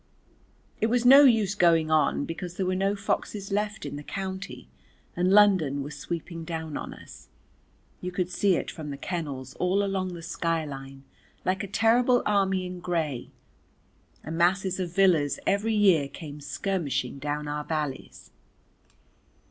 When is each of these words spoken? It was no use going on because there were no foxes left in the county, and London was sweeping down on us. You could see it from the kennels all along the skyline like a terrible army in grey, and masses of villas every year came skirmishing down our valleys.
It 0.79 0.87
was 0.87 1.05
no 1.05 1.25
use 1.25 1.53
going 1.53 1.91
on 1.91 2.25
because 2.25 2.57
there 2.57 2.65
were 2.65 2.73
no 2.73 2.95
foxes 2.95 3.51
left 3.51 3.85
in 3.85 3.97
the 3.97 4.01
county, 4.03 4.67
and 5.15 5.31
London 5.31 5.83
was 5.83 5.95
sweeping 5.95 6.43
down 6.43 6.75
on 6.75 6.91
us. 6.91 7.27
You 8.01 8.11
could 8.11 8.31
see 8.31 8.55
it 8.55 8.71
from 8.71 8.89
the 8.89 8.97
kennels 8.97 9.53
all 9.57 9.83
along 9.83 10.15
the 10.15 10.23
skyline 10.23 11.03
like 11.45 11.63
a 11.63 11.67
terrible 11.67 12.23
army 12.25 12.65
in 12.65 12.79
grey, 12.79 13.29
and 14.23 14.35
masses 14.39 14.79
of 14.79 14.91
villas 14.91 15.39
every 15.45 15.75
year 15.75 16.07
came 16.07 16.41
skirmishing 16.41 17.19
down 17.19 17.47
our 17.47 17.63
valleys. 17.63 18.31